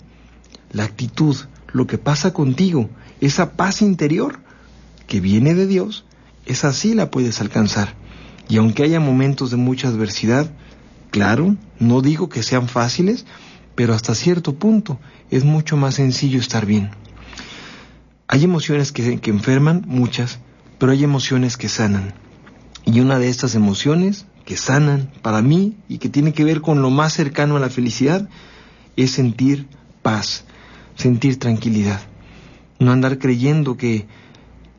[0.70, 1.36] La actitud,
[1.72, 2.88] lo que pasa contigo,
[3.20, 4.38] esa paz interior
[5.08, 6.04] que viene de Dios,
[6.44, 7.94] esa sí la puedes alcanzar.
[8.48, 10.52] Y aunque haya momentos de mucha adversidad,
[11.16, 13.24] Claro, no digo que sean fáciles,
[13.74, 15.00] pero hasta cierto punto
[15.30, 16.90] es mucho más sencillo estar bien.
[18.28, 20.40] Hay emociones que, enferman, muchas,
[20.76, 22.12] pero hay emociones que sanan.
[22.84, 26.82] Y una de estas emociones que sanan para mí y que tiene que ver con
[26.82, 28.28] lo más cercano a la felicidad
[28.96, 29.68] es sentir
[30.02, 30.44] paz,
[30.96, 32.02] sentir tranquilidad.
[32.78, 34.06] No andar creyendo que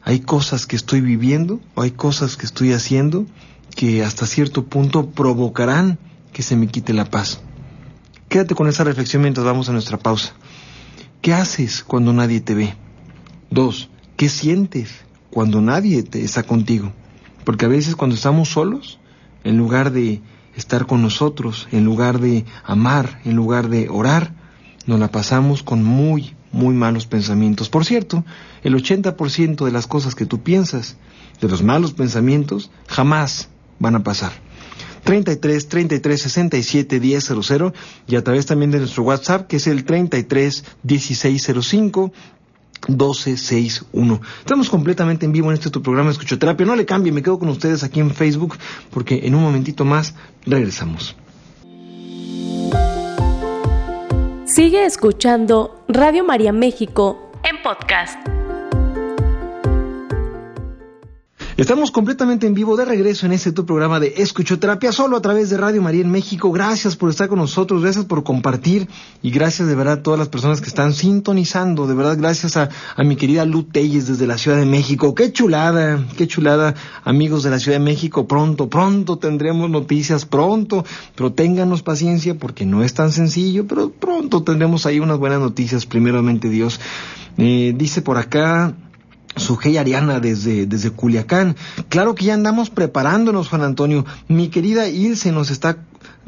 [0.04, 3.26] hay cosas que estoy viviendo o hay cosas que estoy haciendo
[3.76, 5.98] que hasta cierto punto provocarán
[6.38, 7.42] que se me quite la paz.
[8.30, 10.34] Quédate con esa reflexión mientras vamos a nuestra pausa.
[11.20, 12.76] ¿Qué haces cuando nadie te ve?
[13.50, 16.94] Dos, ¿qué sientes cuando nadie te está contigo?
[17.44, 19.00] Porque a veces cuando estamos solos,
[19.44, 20.22] en lugar de
[20.56, 24.36] estar con nosotros, en lugar de amar, en lugar de orar,
[24.86, 27.70] nos la pasamos con muy muy malos pensamientos.
[27.70, 28.24] Por cierto,
[28.62, 30.98] el 80% de las cosas que tú piensas,
[31.42, 34.34] de los malos pensamientos, jamás van a pasar.
[35.08, 37.74] 33 33 67 1000
[38.08, 42.12] y a través también de nuestro WhatsApp que es el 33 1605
[42.90, 44.22] 1261.
[44.40, 46.66] Estamos completamente en vivo en este tu programa Escuchoterapia.
[46.66, 48.58] No le cambie, me quedo con ustedes aquí en Facebook
[48.92, 50.14] porque en un momentito más
[50.46, 51.16] regresamos.
[54.46, 58.37] Sigue escuchando Radio María México en podcast.
[61.58, 65.50] Estamos completamente en vivo de regreso en este tu programa de Escuchoterapia, solo a través
[65.50, 66.52] de Radio María en México.
[66.52, 68.88] Gracias por estar con nosotros, gracias por compartir
[69.24, 71.88] y gracias de verdad a todas las personas que están sintonizando.
[71.88, 72.70] De verdad, gracias a,
[73.04, 75.16] mi querida Lu Telles desde la Ciudad de México.
[75.16, 78.28] Qué chulada, qué chulada, amigos de la Ciudad de México.
[78.28, 84.44] Pronto, pronto tendremos noticias, pronto, pero ténganos paciencia porque no es tan sencillo, pero pronto
[84.44, 86.80] tendremos ahí unas buenas noticias, primeramente Dios.
[87.40, 88.76] Eh, dice por acá,
[89.40, 91.56] Sujei Ariana desde, desde Culiacán.
[91.90, 94.06] Claro que ya andamos preparándonos, Juan Antonio.
[94.28, 95.78] Mi querida Ilse nos está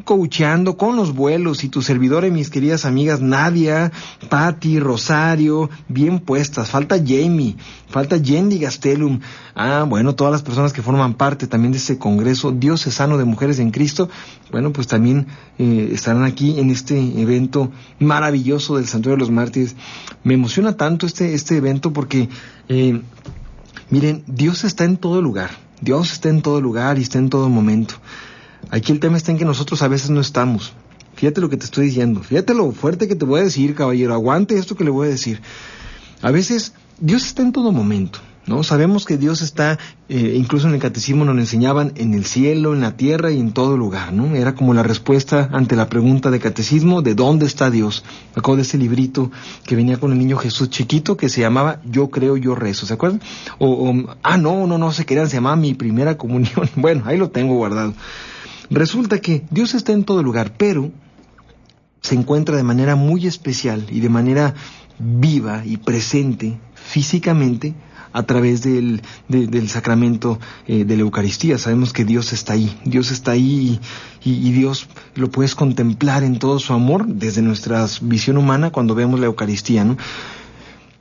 [0.10, 3.92] coacheando con los vuelos y tu servidor y mis queridas amigas Nadia,
[4.28, 6.72] Patti, Rosario, bien puestas.
[6.72, 9.20] Falta Jamie, falta Yendi Gastelum.
[9.54, 13.60] Ah, bueno, todas las personas que forman parte también de este Congreso Diocesano de Mujeres
[13.60, 14.10] en Cristo,
[14.52, 15.28] bueno, pues también
[15.60, 19.76] eh, estarán aquí en este evento maravilloso del Santuario de los Mártires.
[20.24, 22.30] Me emociona tanto este, este evento porque,
[22.68, 23.00] eh,
[23.92, 25.52] miren, Dios está en todo lugar.
[25.82, 27.94] Dios está en todo lugar y está en todo momento.
[28.70, 30.74] Aquí el tema está en que nosotros a veces no estamos.
[31.16, 32.22] Fíjate lo que te estoy diciendo.
[32.22, 34.14] Fíjate lo fuerte que te voy a decir, caballero.
[34.14, 35.42] Aguante esto que le voy a decir.
[36.22, 38.20] A veces Dios está en todo momento.
[38.50, 38.64] ¿no?
[38.64, 39.78] Sabemos que Dios está,
[40.10, 43.52] eh, incluso en el catecismo nos enseñaban en el cielo, en la tierra y en
[43.52, 44.36] todo lugar, ¿no?
[44.36, 48.04] Era como la respuesta ante la pregunta de catecismo, ¿de dónde está Dios?
[48.36, 49.32] Me acuerdo de ese librito
[49.66, 52.94] que venía con el niño Jesús chiquito que se llamaba Yo creo, yo rezo, ¿se
[52.96, 53.22] acuerdan?
[53.60, 53.94] O,
[54.24, 56.70] ah, no, no, no se querían, se llamaba Mi Primera Comunión.
[56.76, 57.94] Bueno, ahí lo tengo guardado.
[58.70, 60.92] Resulta que Dios está en todo lugar, pero
[62.02, 64.54] se encuentra de manera muy especial y de manera
[65.00, 67.74] viva y presente físicamente
[68.12, 71.58] a través del, del sacramento eh, de la Eucaristía.
[71.58, 73.80] Sabemos que Dios está ahí, Dios está ahí
[74.24, 79.20] y, Dios lo puedes contemplar en todo su amor desde nuestra visión humana cuando vemos
[79.20, 79.98] la Eucaristía, ¿no?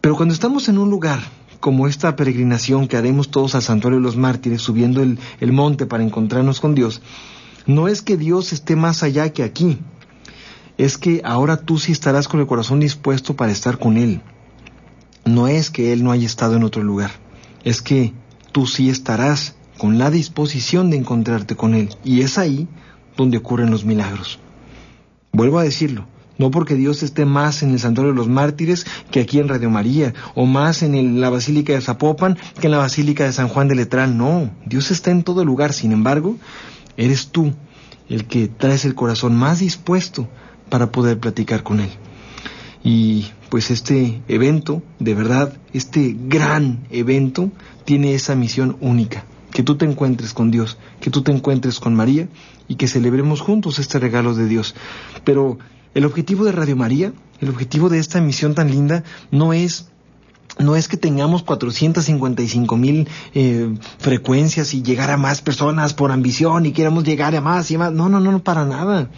[0.00, 1.20] Pero cuando estamos en un lugar
[1.60, 5.86] como esta peregrinación que haremos todos al Santuario de los Mártires, subiendo el, el monte
[5.86, 7.02] para encontrarnos con Dios,
[7.68, 9.78] no es que Dios esté más allá que aquí,
[10.78, 14.22] es que ahora tú sí estarás con el corazón dispuesto para estar con Él.
[15.26, 17.10] No es que Él no haya estado en otro lugar,
[17.64, 18.14] es que
[18.52, 21.90] tú sí estarás con la disposición de encontrarte con Él.
[22.04, 22.66] Y es ahí
[23.18, 24.38] donde ocurren los milagros.
[25.32, 26.06] Vuelvo a decirlo,
[26.38, 29.68] no porque Dios esté más en el Santuario de los Mártires que aquí en Radio
[29.68, 33.68] María, o más en la Basílica de Zapopan que en la Basílica de San Juan
[33.68, 34.16] de Letrán.
[34.16, 35.74] No, Dios está en todo lugar.
[35.74, 36.36] Sin embargo,
[36.98, 37.54] eres tú
[38.10, 40.28] el que traes el corazón más dispuesto
[40.68, 41.90] para poder platicar con Él.
[42.84, 47.50] Y pues este evento, de verdad, este gran evento,
[47.84, 51.94] tiene esa misión única, que tú te encuentres con Dios, que tú te encuentres con
[51.94, 52.28] María
[52.66, 54.74] y que celebremos juntos este regalo de Dios.
[55.24, 55.58] Pero
[55.94, 59.88] el objetivo de Radio María, el objetivo de esta misión tan linda, no es
[60.58, 66.66] no es que tengamos 455 mil eh, frecuencias y llegar a más personas por ambición
[66.66, 67.92] y queramos llegar a más y más.
[67.92, 69.08] No, no, no, no, para nada.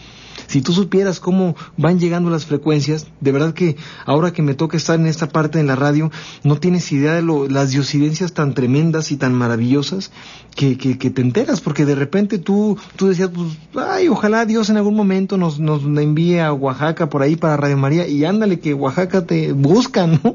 [0.46, 4.76] Si tú supieras cómo van llegando las frecuencias, de verdad que ahora que me toca
[4.76, 6.10] estar en esta parte de la radio,
[6.42, 10.10] no tienes idea de lo, las diosidencias tan tremendas y tan maravillosas
[10.56, 14.70] que, que, que, te enteras, porque de repente tú, tú decías, pues, ay, ojalá Dios
[14.70, 18.58] en algún momento nos, nos envíe a Oaxaca por ahí para Radio María y ándale
[18.58, 20.34] que Oaxaca te busca, ¿no?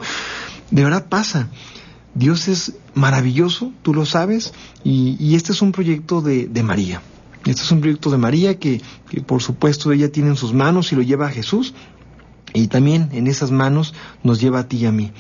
[0.72, 1.50] De verdad pasa.
[2.14, 7.02] Dios es maravilloso, tú lo sabes, y, y este es un proyecto de, María.
[7.46, 10.92] Este es un proyecto de María que, que, por supuesto ella tiene en sus manos
[10.92, 11.74] y lo lleva a Jesús,
[12.54, 15.12] y también en esas manos nos lleva a ti y a mí.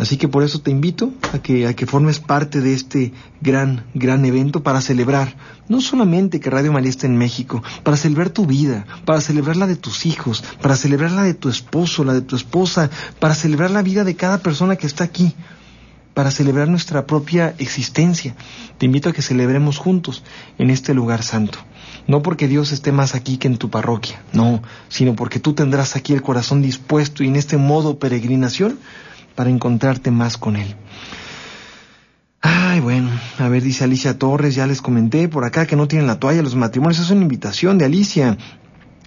[0.00, 3.84] Así que por eso te invito a que, a que formes parte de este gran,
[3.92, 5.36] gran evento para celebrar,
[5.68, 9.66] no solamente que Radio María esté en México, para celebrar tu vida, para celebrar la
[9.66, 13.70] de tus hijos, para celebrar la de tu esposo, la de tu esposa, para celebrar
[13.70, 15.34] la vida de cada persona que está aquí,
[16.14, 18.34] para celebrar nuestra propia existencia.
[18.78, 20.24] Te invito a que celebremos juntos
[20.56, 21.58] en este lugar santo.
[22.06, 25.94] No porque Dios esté más aquí que en tu parroquia, no, sino porque tú tendrás
[25.94, 28.78] aquí el corazón dispuesto y en este modo peregrinación
[29.34, 30.74] para encontrarte más con Él.
[32.40, 36.06] Ay, bueno, a ver, dice Alicia Torres, ya les comenté por acá que no tienen
[36.06, 38.38] la toalla los matrimonios, es una invitación de Alicia.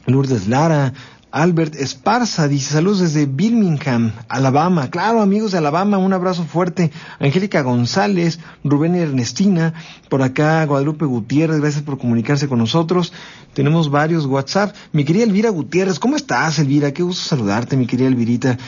[0.06, 0.94] Lourdes Lara,
[1.34, 4.92] Albert Esparza dice saludos desde Birmingham, Alabama.
[4.92, 6.92] Claro, amigos de Alabama, un abrazo fuerte.
[7.20, 9.74] Angélica González, Rubén Ernestina,
[10.10, 13.14] por acá Guadalupe Gutiérrez, gracias por comunicarse con nosotros.
[13.54, 14.76] Tenemos varios WhatsApp.
[14.92, 16.94] Mi querida Elvira Gutiérrez, ¿cómo estás, Elvira?
[16.94, 18.60] Qué gusto saludarte, mi querida Elvirita.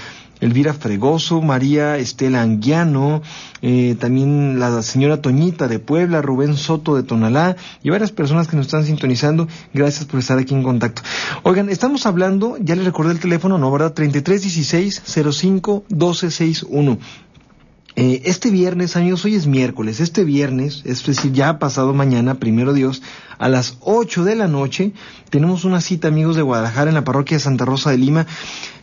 [0.42, 3.22] Elvira Fregoso, María Estela Anguiano,
[3.62, 8.58] eh, también la señora Toñita de Puebla, Rubén Soto de Tonalá y varias personas que
[8.58, 9.48] nos están sintonizando.
[9.74, 11.02] Gracias por estar aquí en contacto.
[11.44, 13.72] Oigan, estamos hablando, ya les recordé el teléfono, ¿no?
[13.72, 13.94] ¿Verdad?
[13.94, 16.98] 3316 05 1261.
[17.98, 22.74] Eh, este viernes, amigos, hoy es miércoles, este viernes, es decir, ya pasado mañana, primero
[22.74, 23.02] Dios,
[23.38, 24.92] a las 8 de la noche,
[25.30, 28.28] tenemos una cita, amigos de Guadalajara, en la parroquia de Santa Rosa de Lima.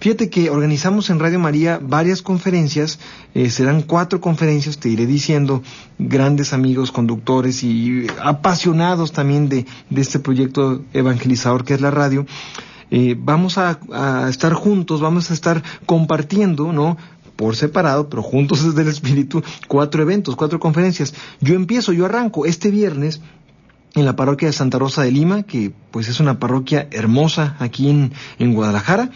[0.01, 2.98] Fíjate que organizamos en Radio María varias conferencias,
[3.35, 5.62] eh, serán cuatro conferencias, te iré diciendo,
[5.98, 12.25] grandes amigos, conductores y apasionados también de, este proyecto evangelizador que es la radio.
[12.90, 13.79] Eh, vamos a,
[14.31, 16.96] estar juntos, vamos a estar compartiendo, ¿no?
[17.42, 21.12] Por separado, pero juntos desde el Espíritu, cuatro eventos, cuatro conferencias.
[21.40, 23.20] Yo empiezo, yo arranco este viernes
[23.96, 27.90] en la parroquia de Santa Rosa de Lima, que pues es una parroquia hermosa aquí
[27.90, 29.11] en, en Guadalajara.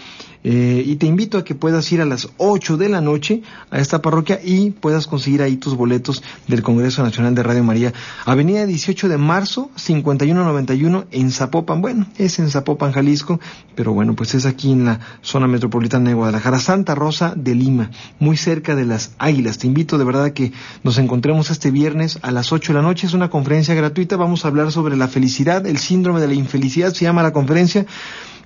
[0.48, 3.80] Eh, y te invito a que puedas ir a las 8 de la noche a
[3.80, 7.92] esta parroquia y puedas conseguir ahí tus boletos del Congreso Nacional de Radio María.
[8.24, 11.82] Avenida 18 de marzo, 5191 en Zapopan.
[11.82, 13.40] Bueno, es en Zapopan, Jalisco,
[13.74, 17.90] pero bueno, pues es aquí en la zona metropolitana de Guadalajara, Santa Rosa de Lima,
[18.20, 19.58] muy cerca de las Águilas.
[19.58, 20.52] Te invito de verdad a que
[20.84, 23.08] nos encontremos este viernes a las 8 de la noche.
[23.08, 24.16] Es una conferencia gratuita.
[24.16, 27.84] Vamos a hablar sobre la felicidad, el síndrome de la infelicidad, se llama la conferencia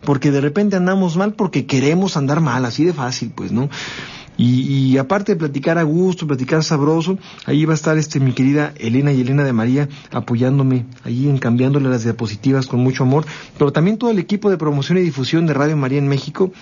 [0.05, 3.69] porque de repente andamos mal porque queremos andar mal, así de fácil, pues, ¿no?
[4.43, 8.73] Y, aparte de platicar a gusto, platicar sabroso, ahí va a estar este mi querida
[8.79, 13.27] Elena y Elena de María apoyándome, ahí en cambiándole las diapositivas con mucho amor,
[13.59, 16.53] pero también todo el equipo de promoción y difusión de Radio María en México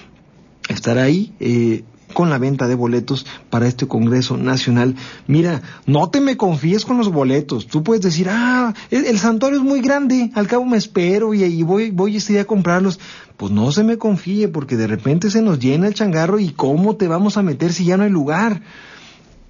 [0.69, 1.33] estará ahí.
[1.39, 4.95] Eh, con la venta de boletos para este Congreso Nacional.
[5.27, 7.67] Mira, no te me confíes con los boletos.
[7.67, 11.63] Tú puedes decir, ah, el, santuario es muy grande, al cabo me espero y ahí
[11.63, 12.99] voy, voy este día a comprarlos.
[13.37, 16.97] Pues no se me confíe porque de repente se nos llena el changarro y cómo
[16.97, 18.63] te vamos a meter si ya no hay lugar.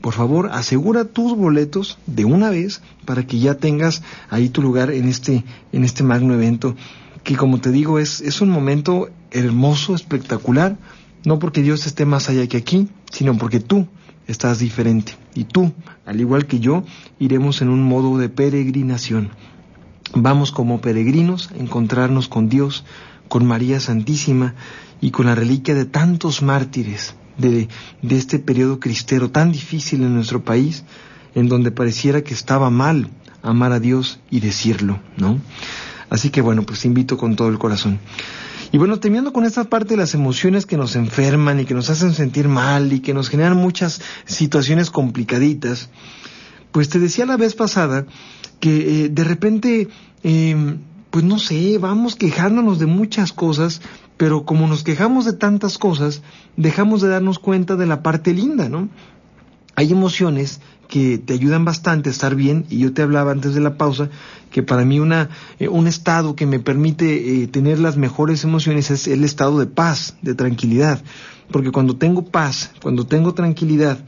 [0.00, 4.90] Por favor, asegura tus boletos de una vez para que ya tengas ahí tu lugar
[4.92, 6.76] en este, en este magno evento
[7.28, 10.78] que como te digo es, es un momento hermoso, espectacular,
[11.24, 13.86] no porque Dios esté más allá que aquí, sino porque tú
[14.26, 15.16] estás diferente.
[15.34, 15.72] Y tú,
[16.06, 16.84] al igual que yo,
[17.18, 19.30] iremos en un modo de peregrinación.
[20.14, 22.84] Vamos como peregrinos a encontrarnos con Dios,
[23.28, 24.54] con María Santísima
[25.00, 27.68] y con la reliquia de tantos mártires de,
[28.08, 30.84] este periodo cristero tan difícil en nuestro país,
[31.34, 33.10] en donde pareciera que estaba mal
[33.42, 35.38] amar a Dios y decirlo, ¿no?
[36.10, 38.00] Así que bueno, pues te invito con todo el corazón.
[38.70, 41.88] Y bueno, terminando con esta parte de las emociones que nos enferman y que nos
[41.88, 45.88] hacen sentir mal y que nos generan muchas situaciones complicaditas,
[46.70, 48.04] pues te decía la vez pasada
[48.60, 49.88] que eh, de repente,
[50.22, 53.80] em, pues no sé, vamos quejándonos de muchas cosas,
[54.18, 56.22] pero como nos quejamos de tantas cosas,
[56.56, 58.90] dejamos de darnos cuenta de la parte linda, ¿no?
[59.76, 63.60] Hay emociones que te ayudan bastante a estar bien y yo te hablaba antes de
[63.60, 64.08] la pausa
[64.50, 68.90] que para mí una, eh, un estado que me permite eh, tener las mejores emociones
[68.90, 71.02] es el estado de paz, de tranquilidad,
[71.52, 73.98] porque cuando tengo paz, cuando tengo tranquilidad,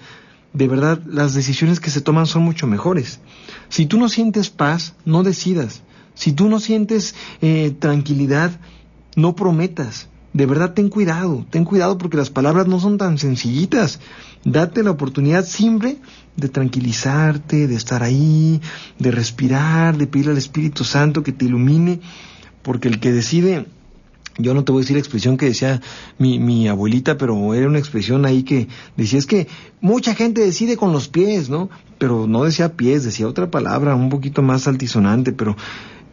[0.53, 3.21] de verdad las decisiones que se toman son mucho mejores.
[3.69, 5.83] Si tú no sientes paz, no decidas.
[6.15, 8.59] Si tú no sientes eh, tranquilidad,
[9.17, 10.09] no prometas.
[10.33, 13.99] De verdad ten cuidado, ten cuidado porque las palabras no son tan sencillitas.
[14.45, 15.97] Date la oportunidad siempre
[16.37, 18.61] de tranquilizarte, de estar ahí,
[18.99, 22.01] de respirar, de pedirle al Espíritu Santo que te ilumine,
[22.63, 23.67] porque el que decide,
[24.39, 25.81] yo no te voy a decir la expresión que decía
[26.19, 29.49] mi, mi abuelita, pero era una expresión ahí que decía, es que
[29.81, 31.71] mucha gente decide con los pies, ¿no?
[31.99, 35.57] Pero no decía pies, decía otra palabra un poquito más altisonante, pero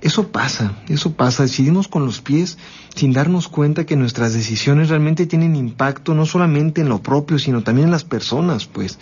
[0.02, 1.44] eso pasa, eso pasa.
[1.44, 2.58] Decidimos con los pies
[2.96, 7.64] sin darnos cuenta que nuestras decisiones realmente tienen impacto no solamente en lo propio, sino
[7.64, 9.00] también en las personas, pues.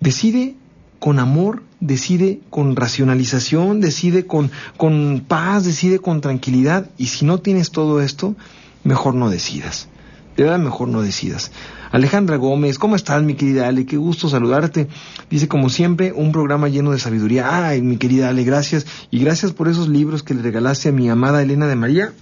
[0.00, 0.54] Decide
[1.00, 6.90] con amor, decide con racionalización, decide con, con paz, decide con tranquilidad.
[6.96, 8.36] Y si no tienes todo esto,
[8.84, 9.88] mejor no decidas.
[10.36, 11.52] De verdad, mejor no decidas.
[11.90, 13.86] Alejandra Gómez, ¿cómo estás, mi querida Ale?
[13.86, 14.88] Qué gusto saludarte.
[15.30, 17.68] Dice, como siempre, un programa lleno de sabiduría.
[17.68, 18.86] Ay, mi querida Ale, gracias.
[19.10, 22.12] Y gracias por esos libros que le regalaste a mi amada Elena de María.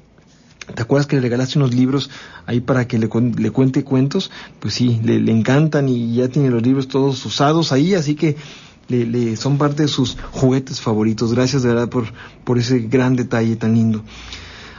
[0.75, 2.11] ¿Te acuerdas que le regalaste unos libros
[2.47, 4.31] ahí para que le, le cuente cuentos?
[4.61, 8.37] Pues sí, le, encantan y ya tiene los libros todos usados ahí, así que
[8.89, 11.35] le, le, son parte de sus juguetes favoritos.
[11.35, 12.05] Gracias de verdad por,
[12.45, 14.03] por ese gran detalle tan lindo.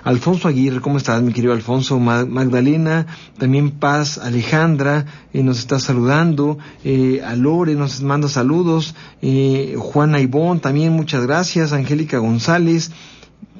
[0.03, 1.97] Alfonso Aguirre, ¿cómo estás, mi querido Alfonso?
[1.97, 9.75] Magdalena, también Paz, Alejandra, eh, nos está saludando, eh, a Lore nos manda saludos, eh,
[9.77, 12.91] Juana Ibón, también muchas gracias, Angélica González,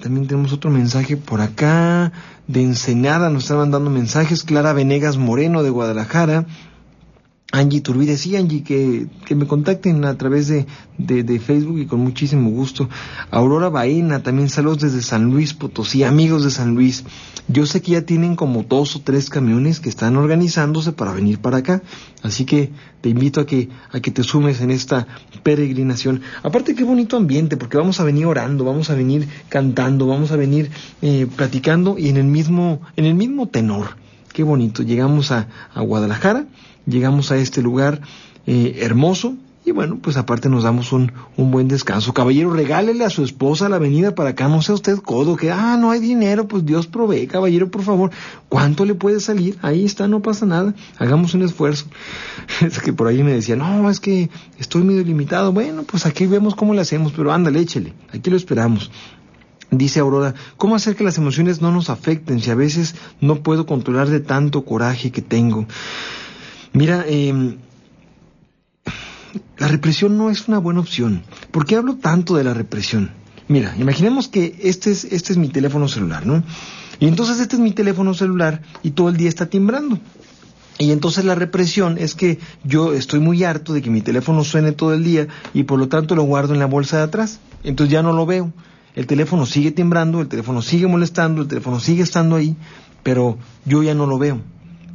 [0.02, 2.12] también tenemos otro mensaje por acá,
[2.48, 6.46] de Ensenada nos están mandando mensajes, Clara Venegas Moreno de Guadalajara,
[7.56, 10.66] Angie Turbide, sí Angie, que, que me contacten a través de,
[10.97, 12.89] de, Facebook y con muchísimo gusto.
[13.30, 17.04] Aurora Baena, también saludos desde San Luis Potosí, amigos de San Luis.
[17.47, 21.38] Yo sé que ya tienen como dos o tres camiones que están organizándose para venir
[21.38, 21.84] para acá,
[22.24, 25.06] así que te invito a que, a que te sumes en esta
[25.43, 26.22] peregrinación.
[26.41, 30.38] Aparte qué bonito ambiente, porque vamos a venir orando, vamos a venir cantando, vamos a
[30.38, 30.72] venir
[31.04, 34.01] eh, platicando y en el mismo, en el mismo tenor.
[34.34, 34.82] Qué bonito.
[34.82, 36.47] Llegamos a, a Guadalajara
[36.86, 38.02] llegamos a este lugar
[38.46, 42.14] eh, hermoso y bueno, pues aparte nos damos un, un, buen descanso.
[42.14, 45.78] Caballero, regálele a su esposa la venida para acá, no sea usted codo, que, ah,
[45.80, 48.12] no hay dinero, pues Dios provee, caballero, por favor.
[48.50, 49.58] ¿Cuánto le puede salir?
[49.62, 51.86] Ahí está, no pasa nada, hagamos un esfuerzo.
[52.62, 54.30] Es que por ahí me decía, no, es que
[54.60, 55.54] estoy medio limitado.
[55.54, 58.92] Bueno, pues aquí vemos cómo le hacemos, pero ándale, échele, aquí lo esperamos.
[59.72, 63.66] Dice Aurora, ¿cómo hacer que las emociones no nos afecten si a veces no puedo
[63.66, 65.66] controlar de tanto coraje que tengo?
[66.74, 67.57] Mira, eh,
[69.57, 71.24] la represión no es una buena opción.
[71.51, 73.11] ¿Por qué hablo tanto de la represión?
[73.47, 76.43] Mira, imaginemos que este es, este es mi teléfono celular, ¿no?
[76.99, 79.99] Y entonces este es mi teléfono celular y todo el día está timbrando.
[80.80, 84.71] Y entonces la represión es que yo estoy muy harto de que mi teléfono suene
[84.71, 87.39] todo el día y por lo tanto lo guardo en la bolsa de atrás.
[87.63, 88.51] Entonces ya no lo veo.
[88.95, 92.55] El teléfono sigue timbrando, el teléfono sigue molestando, el teléfono sigue estando ahí,
[93.03, 94.39] pero yo ya no lo veo.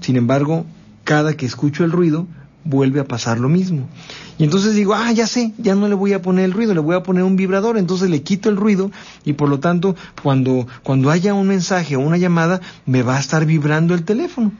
[0.00, 0.66] Sin embargo,
[1.08, 2.26] cada que escucho el ruido,
[2.64, 3.88] vuelve a pasar lo mismo.
[4.36, 6.80] Y entonces digo, ah, ya sé, ya no le voy a poner el ruido, le
[6.80, 8.90] voy a poner un vibrador, entonces le quito el ruido
[9.24, 13.20] y por lo tanto cuando, cuando haya un mensaje o una llamada me va a
[13.20, 14.52] estar vibrando el teléfono.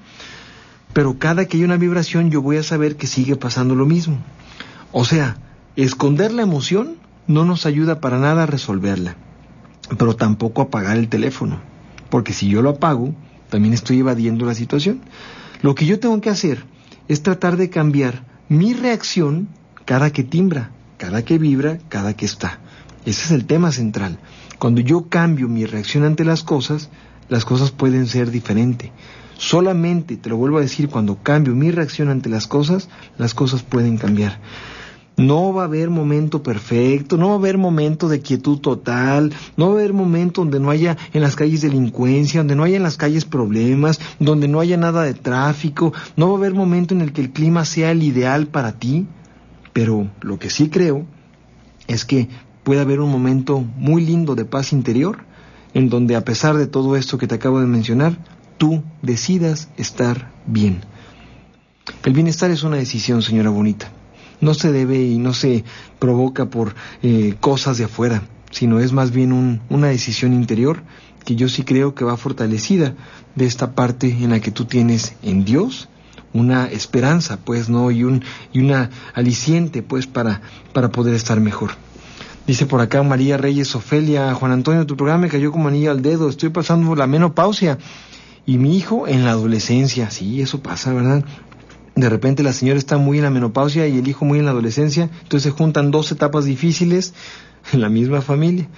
[0.94, 4.16] Pero cada que hay una vibración yo voy a saber que sigue pasando lo mismo.
[4.90, 5.36] O sea,
[5.76, 6.96] esconder la emoción
[7.26, 9.16] no nos ayuda para nada a resolverla,
[9.98, 11.60] pero tampoco apagar el teléfono,
[12.08, 13.12] porque si yo lo apago,
[13.50, 15.02] también estoy evadiendo la situación.
[15.62, 16.64] Lo que yo tengo que hacer
[17.08, 19.48] es tratar de cambiar mi reacción
[19.84, 22.60] cada que timbra, cada que vibra, cada que está.
[23.04, 24.18] Ese es el tema central.
[24.58, 26.90] Cuando yo cambio mi reacción ante las cosas,
[27.28, 28.90] las cosas pueden ser diferentes.
[29.36, 33.62] Solamente, te lo vuelvo a decir, cuando cambio mi reacción ante las cosas, las cosas
[33.62, 34.40] pueden cambiar.
[35.18, 39.66] No va a haber momento perfecto, no va a haber momento de quietud total, no
[39.66, 42.84] va a haber momento donde no haya en las calles delincuencia, donde no haya en
[42.84, 47.00] las calles problemas, donde no haya nada de tráfico, no va a haber momento en
[47.00, 49.08] el que el clima sea el ideal para ti,
[49.72, 51.04] pero lo que sí creo
[51.88, 52.28] es que
[52.62, 55.24] puede haber un momento muy lindo de paz interior,
[55.74, 58.16] en donde a pesar de todo esto que te acabo de mencionar,
[58.56, 60.82] tú decidas estar bien.
[62.04, 63.97] El bienestar es una decisión, señora bonita
[64.40, 65.64] no se debe y no se
[65.98, 70.82] provoca por eh, cosas de afuera, sino es más bien una decisión interior
[71.24, 72.94] que yo sí creo que va fortalecida
[73.34, 75.88] de esta parte en la que tú tienes en Dios
[76.32, 77.90] una esperanza, pues, ¿no?
[77.90, 78.22] Y, un,
[78.52, 80.40] y una aliciente, pues, para,
[80.72, 81.70] para poder estar mejor.
[82.46, 86.00] Dice por acá María Reyes Ofelia, Juan Antonio, tu programa me cayó como anillo al
[86.00, 87.76] dedo, estoy pasando la menopausia
[88.46, 91.22] y mi hijo en la adolescencia, sí, eso pasa, ¿verdad?
[92.00, 94.52] De repente la señora está muy en la menopausia y el hijo muy en la
[94.52, 97.12] adolescencia, entonces se juntan dos etapas difíciles
[97.72, 98.68] en la misma familia.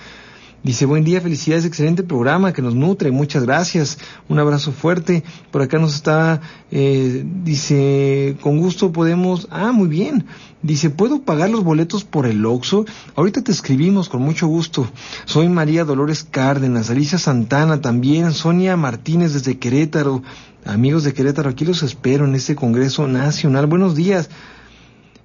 [0.62, 3.96] Dice, buen día, felicidades, excelente programa que nos nutre, muchas gracias,
[4.28, 5.24] un abrazo fuerte.
[5.50, 10.26] Por acá nos está, eh, dice, con gusto podemos, ah, muy bien.
[10.62, 12.84] Dice, ¿puedo pagar los boletos por el Oxxo?
[13.16, 14.86] Ahorita te escribimos con mucho gusto.
[15.24, 20.22] Soy María Dolores Cárdenas, Alicia Santana también, Sonia Martínez desde Querétaro.
[20.64, 23.66] Amigos de Querétaro, aquí los espero en este Congreso Nacional.
[23.66, 24.28] Buenos días.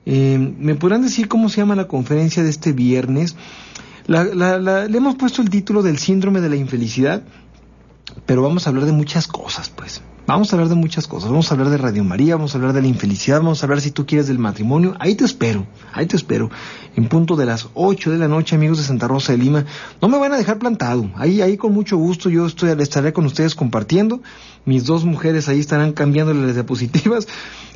[0.06, 3.36] Eh, ¿Me podrán decir cómo se llama la conferencia de este viernes?
[4.08, 7.24] le hemos puesto el título del síndrome de la infelicidad,
[8.28, 10.02] pero vamos a hablar de muchas cosas, pues.
[10.28, 11.30] Vamos a hablar de muchas cosas.
[11.30, 13.80] Vamos a hablar de Radio María, vamos a hablar de la infelicidad, vamos a hablar
[13.80, 14.96] si tú quieres del matrimonio.
[14.98, 16.50] Ahí te espero, ahí te espero.
[16.96, 19.66] En punto de las 8 de la noche, amigos de Santa Rosa de Lima.
[20.02, 21.12] No me van a dejar plantado.
[21.16, 24.22] Ahí, ahí con mucho gusto yo estoy, estaré con ustedes compartiendo.
[24.66, 27.28] Mis dos mujeres ahí estarán cambiando las diapositivas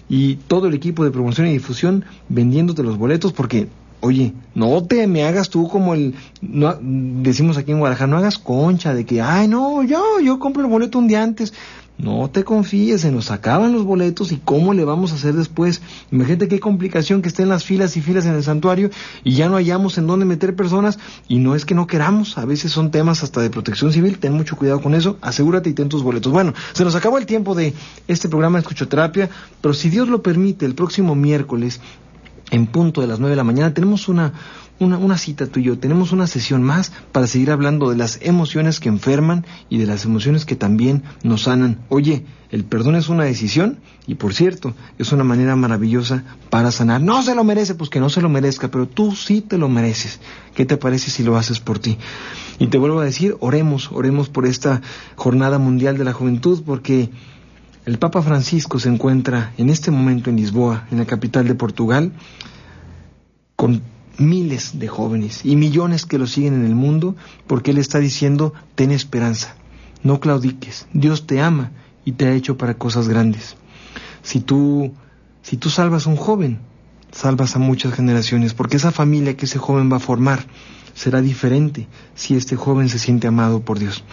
[0.09, 3.67] y todo el equipo de promoción y difusión vendiéndote los boletos porque
[4.01, 8.93] Oye, no te me hagas tú como el, decimos aquí en Guadalajara, no hagas concha
[8.93, 11.53] de que, ay, no, yo, yo compro el boleto un día antes.
[11.99, 15.81] No te confíes, se nos acaban los boletos y cómo le vamos a hacer después.
[16.13, 18.89] Imagínate qué complicación que estén las filas y filas en el santuario
[19.25, 20.97] y ya no hallamos en dónde meter personas
[21.27, 24.31] y no es que no queramos, a veces son temas hasta de protección civil, ten
[24.31, 26.31] mucho cuidado con eso, asegúrate y ten tus boletos.
[26.31, 27.73] Bueno, se nos acabó el tiempo de
[28.07, 29.29] este programa de escuchoterapia,
[29.59, 31.81] pero si Dios lo permite, el próximo miércoles
[32.49, 34.31] en punto de las nueve de la mañana tenemos una
[34.79, 38.19] una, una, cita tú y yo, tenemos una sesión más para seguir hablando de las
[38.21, 41.79] emociones que enferman y de las emociones que también nos sanan.
[41.89, 47.01] Oye, el perdón es una decisión y por cierto, es una manera maravillosa para sanar.
[47.01, 49.69] No se lo merece, pues que no se lo merezca, pero tú sí te lo
[49.69, 50.19] mereces.
[50.55, 51.97] ¿Qué te parece si lo haces por ti?
[52.57, 54.81] Y te vuelvo a decir, oremos, oremos por esta
[55.15, 57.09] jornada mundial de la juventud porque...
[57.85, 62.11] El Papa Francisco se encuentra en este momento en Lisboa, en la capital de Portugal,
[63.55, 63.81] con
[64.19, 67.15] miles de jóvenes y millones que lo siguen en el mundo
[67.47, 69.55] porque Él está diciendo, ten esperanza,
[70.03, 71.71] no claudiques, Dios te ama
[72.05, 73.55] y te ha hecho para cosas grandes.
[74.21, 74.93] Si tú,
[75.41, 76.59] si tú salvas a un joven,
[77.11, 80.45] salvas a muchas generaciones, porque esa familia que ese joven va a formar
[80.93, 84.03] será diferente si este joven se siente amado por Dios.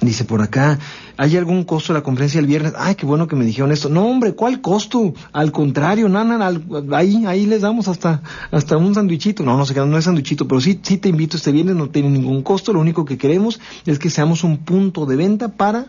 [0.00, 0.78] Dice por acá,
[1.18, 2.72] ¿hay algún costo la conferencia del viernes?
[2.78, 3.90] Ay, qué bueno que me dijeron esto.
[3.90, 5.12] No, hombre, ¿cuál costo?
[5.32, 6.50] Al contrario, nana,
[6.92, 9.42] ahí, ahí les damos hasta, hasta un sandwichito.
[9.42, 12.08] No, no sé, no es sandwichito, pero sí, sí te invito este viernes, no tiene
[12.08, 12.72] ningún costo.
[12.72, 15.88] Lo único que queremos es que seamos un punto de venta para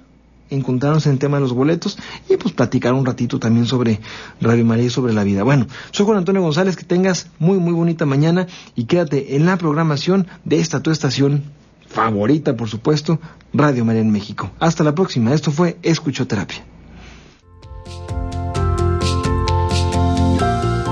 [0.50, 1.98] encontrarnos en el tema de los boletos
[2.30, 4.02] y pues platicar un ratito también sobre
[4.42, 5.44] Radio María y sobre la vida.
[5.44, 9.56] Bueno, soy Juan Antonio González, que tengas muy, muy bonita mañana y quédate en la
[9.56, 11.44] programación de esta tu estación
[11.92, 13.20] favorita, por supuesto,
[13.54, 14.52] Radio María en México.
[14.60, 15.34] Hasta la próxima.
[15.34, 16.64] Esto fue Escuchoterapia.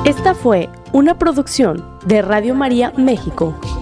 [0.06, 3.78] Esta fue una producción de Radio María México.